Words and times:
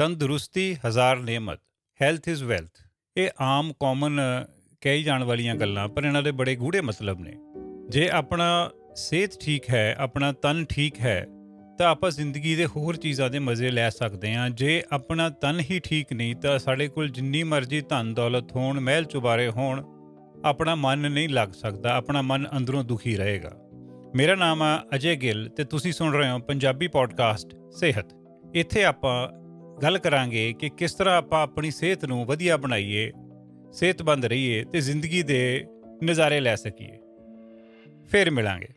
ਤੰਦਰੁਸਤੀ 0.00 0.76
ਹਜ਼ਾਰ 0.86 1.16
ਨੇਮਤ 1.16 1.58
health 2.00 2.28
is 2.28 2.42
wealth 2.44 2.78
ਇਹ 3.16 3.28
ਆਮ 3.40 3.72
ਕਾਮਨ 3.72 4.20
ਕਹੀ 4.80 5.02
ਜਾਣ 5.02 5.24
ਵਾਲੀਆਂ 5.24 5.54
ਗੱਲਾਂ, 5.54 5.88
ਪਰ 5.88 6.04
ਇਹਨਾਂ 6.04 6.22
ਦੇ 6.22 6.30
ਬੜੇ 6.30 6.54
ਗੂੜੇ 6.56 6.80
ਮਤਲਬ 6.80 7.20
ਨੇ। 7.20 7.32
ਜੇ 7.88 8.08
ਆਪਣਾ 8.10 8.70
ਸਿਹਤ 8.96 9.30
ਠੀਕ 9.40 9.68
ਹੈ, 9.70 9.96
ਆਪਣਾ 9.98 10.32
ਤਨ 10.32 10.64
ਠੀਕ 10.68 11.00
ਹੈ, 11.00 11.26
ਤਾਂ 11.78 11.86
ਆਪਾਂ 11.86 12.10
ਜ਼ਿੰਦਗੀ 12.10 12.54
ਦੇ 12.56 12.66
ਹੋਰ 12.66 12.96
ਚੀਜ਼ਾਂ 12.96 13.28
ਦੇ 13.30 13.38
ਮਜ਼ੇ 13.38 13.70
ਲੈ 13.70 13.88
ਸਕਦੇ 13.90 14.34
ਹਾਂ। 14.34 14.48
ਜੇ 14.50 14.82
ਆਪਣਾ 14.92 15.28
ਤਨ 15.30 15.60
ਹੀ 15.60 15.80
ਠੀਕ 15.84 16.12
ਨਹੀਂ, 16.12 16.36
ਤਾਂ 16.36 16.58
ਸਾਡੇ 16.58 16.86
ਕੋਲ 16.88 17.08
ਜਿੰਨੀ 17.08 17.42
ਮਰਜ਼ੀ 17.42 17.80
ਧਨ 17.80 18.14
ਦੌਲਤ 18.14 18.52
ਹੋਣ 18.52 18.80
ਮਹਿਲ 18.80 19.04
ਚੁਬਾਰੇ 19.04 19.48
ਹੋਣ, 19.48 19.82
ਆਪਣਾ 20.44 20.74
ਮਨ 20.74 21.10
ਨਹੀਂ 21.10 21.28
ਲੱਗ 21.28 21.48
ਸਕਦਾ, 21.48 21.94
ਆਪਣਾ 21.94 22.22
ਮਨ 22.22 22.46
ਅੰਦਰੋਂ 22.56 22.84
ਦੁਖੀ 22.84 23.16
ਰਹੇਗਾ। 23.16 23.52
ਮੇਰਾ 24.16 24.34
ਨਾਮ 24.34 24.62
ਹੈ 24.62 24.78
ਅਜੇ 24.94 25.16
ਗਿੱਲ 25.16 25.48
ਤੇ 25.48 25.64
ਤੁਸੀਂ 25.64 25.92
ਸੁਣ 25.92 26.12
ਰਹੇ 26.12 26.30
ਹੋ 26.30 26.38
ਪੰਜਾਬੀ 26.38 26.88
ਪੋਡਕਾਸਟ 26.88 27.54
ਸਿਹਤ। 27.72 28.14
ਇੱਥੇ 28.54 28.84
ਆਪਾਂ 28.84 29.28
ਗੱਲ 29.82 29.98
ਕਰਾਂਗੇ 29.98 30.52
ਕਿ 30.52 30.68
ਕਿਸ 30.68 30.92
ਤਰ੍ਹਾਂ 30.92 31.16
ਆਪਾਂ 31.16 31.42
ਆਪਣੀ 31.42 31.70
ਸਿਹਤ 31.70 32.04
ਨੂੰ 32.04 32.24
ਵਧੀਆ 32.24 32.56
ਬਣਾਈਏ, 32.56 33.12
ਸਿਹਤਮੰਦ 33.72 34.24
ਰਹੀਏ 34.24 34.64
ਤੇ 34.64 34.80
ਜ਼ਿੰਦਗੀ 34.80 35.22
ਦੇ 35.22 35.66
ਨਜ਼ਾਰੇ 36.04 36.40
ਲੈ 36.40 36.54
ਸਕੀਏ। 36.54 36.98
ਫਿਰ 38.08 38.30
ਮਿਲਾਂਗੇ। 38.30 38.68